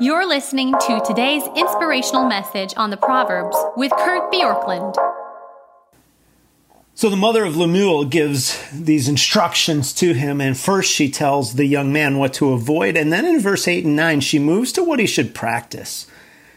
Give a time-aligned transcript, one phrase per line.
[0.00, 4.94] You're listening to today's inspirational message on the Proverbs with Kurt Bjorklund.
[6.94, 11.64] So the mother of Lemuel gives these instructions to him, and first she tells the
[11.64, 14.84] young man what to avoid, and then in verse 8 and 9, she moves to
[14.84, 16.06] what he should practice.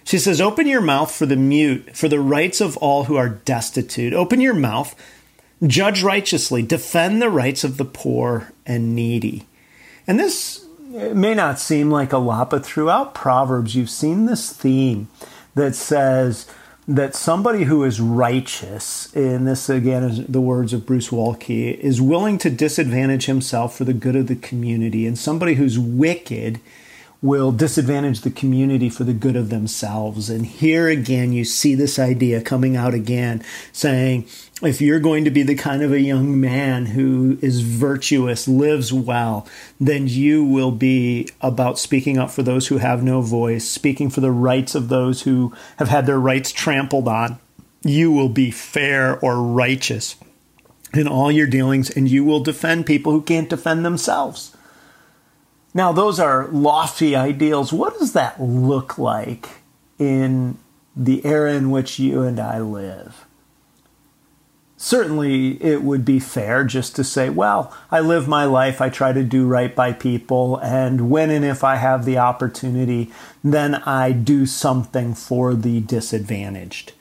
[0.03, 3.29] She says, Open your mouth for the mute, for the rights of all who are
[3.29, 4.13] destitute.
[4.13, 4.93] Open your mouth,
[5.65, 9.47] judge righteously, defend the rights of the poor and needy.
[10.05, 10.63] And this
[11.15, 15.07] may not seem like a lot, but throughout Proverbs, you've seen this theme
[15.55, 16.47] that says,
[16.87, 22.01] that somebody who is righteous, and this again is the words of Bruce Waltke, is
[22.01, 26.59] willing to disadvantage himself for the good of the community, and somebody who's wicked
[27.21, 30.27] will disadvantage the community for the good of themselves.
[30.27, 34.27] And here again, you see this idea coming out again, saying,
[34.63, 38.91] if you're going to be the kind of a young man who is virtuous, lives
[38.91, 39.47] well,
[39.79, 44.21] then you will be about speaking up for those who have no voice, speaking for
[44.21, 47.39] the rights of those who have had their rights trampled on.
[47.83, 50.15] You will be fair or righteous
[50.93, 54.55] in all your dealings, and you will defend people who can't defend themselves.
[55.73, 57.71] Now, those are lofty ideals.
[57.71, 59.49] What does that look like
[59.97, 60.57] in
[60.95, 63.25] the era in which you and I live?
[64.75, 69.13] Certainly, it would be fair just to say, well, I live my life, I try
[69.13, 73.11] to do right by people, and when and if I have the opportunity,
[73.43, 76.93] then I do something for the disadvantaged.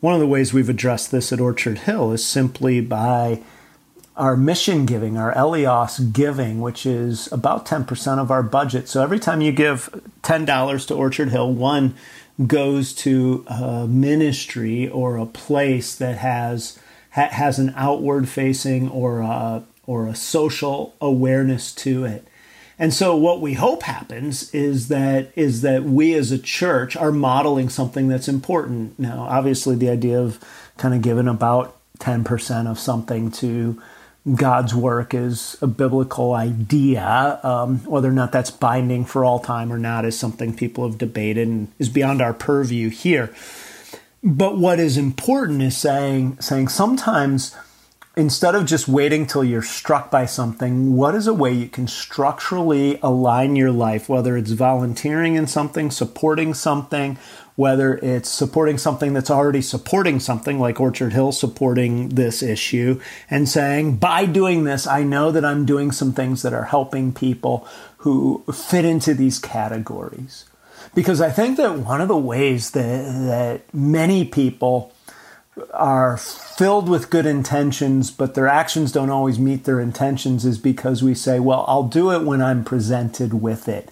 [0.00, 3.40] One of the ways we've addressed this at Orchard Hill is simply by
[4.16, 8.88] our mission giving, our Elios giving, which is about 10% of our budget.
[8.88, 9.90] So every time you give
[10.22, 11.94] $10 to Orchard Hill, one
[12.46, 16.78] goes to a ministry or a place that has
[17.12, 22.26] ha- has an outward facing or a, or a social awareness to it.
[22.78, 27.12] And so what we hope happens is that is that we as a church are
[27.12, 28.98] modeling something that's important.
[28.98, 30.38] Now, obviously the idea of
[30.76, 33.80] kind of giving about 10% of something to
[34.34, 37.38] God's work is a biblical idea.
[37.42, 40.98] Um, whether or not that's binding for all time or not is something people have
[40.98, 43.32] debated and is beyond our purview here.
[44.24, 47.54] But what is important is saying saying sometimes
[48.16, 51.86] instead of just waiting till you're struck by something, what is a way you can
[51.86, 57.18] structurally align your life, whether it's volunteering in something, supporting something,
[57.56, 63.00] whether it's supporting something that's already supporting something like Orchard Hill supporting this issue
[63.30, 67.12] and saying, by doing this, I know that I'm doing some things that are helping
[67.12, 70.46] people who fit into these categories.
[70.94, 74.94] Because I think that one of the ways that, that many people
[75.72, 81.02] are filled with good intentions, but their actions don't always meet their intentions is because
[81.02, 83.88] we say, well, I'll do it when I'm presented with it.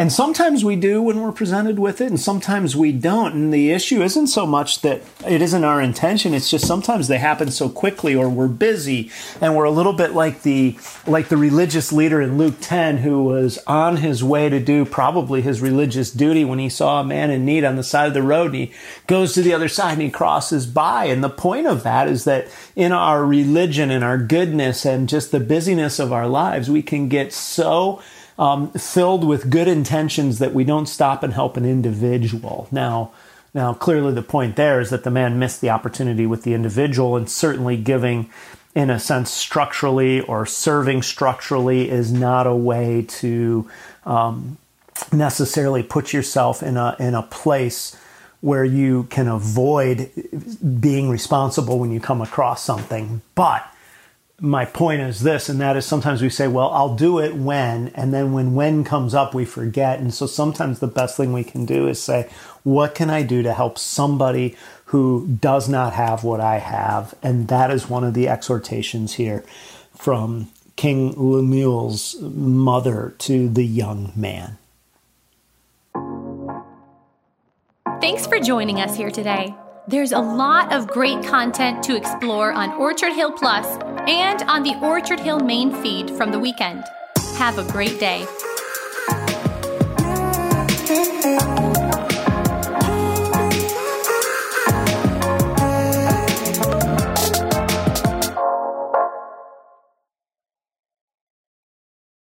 [0.00, 3.34] And sometimes we do when we're presented with it, and sometimes we don't.
[3.34, 7.18] And the issue isn't so much that it isn't our intention; it's just sometimes they
[7.18, 9.10] happen so quickly, or we're busy,
[9.40, 13.24] and we're a little bit like the like the religious leader in Luke ten, who
[13.24, 17.32] was on his way to do probably his religious duty when he saw a man
[17.32, 18.72] in need on the side of the road, and he
[19.08, 21.06] goes to the other side and he crosses by.
[21.06, 25.32] And the point of that is that in our religion and our goodness and just
[25.32, 28.00] the busyness of our lives, we can get so
[28.38, 32.68] um, filled with good intentions that we don't stop and help an individual.
[32.70, 33.10] Now,
[33.52, 37.16] now clearly the point there is that the man missed the opportunity with the individual,
[37.16, 38.30] and certainly giving,
[38.74, 43.68] in a sense, structurally or serving structurally is not a way to
[44.06, 44.56] um,
[45.12, 47.96] necessarily put yourself in a in a place
[48.40, 50.10] where you can avoid
[50.80, 53.68] being responsible when you come across something, but
[54.40, 57.88] my point is this, and that is sometimes we say, well, I'll do it when,
[57.88, 59.98] and then when when comes up, we forget.
[59.98, 62.30] And so sometimes the best thing we can do is say,
[62.62, 64.56] what can I do to help somebody
[64.86, 67.14] who does not have what I have?
[67.22, 69.44] And that is one of the exhortations here
[69.96, 74.58] from King Lemuel's mother to the young man.
[78.00, 79.52] Thanks for joining us here today.
[79.88, 84.74] There's a lot of great content to explore on Orchard Hill Plus and on the
[84.80, 86.82] Orchard Hill main feed from the weekend.
[87.36, 88.26] Have a great day.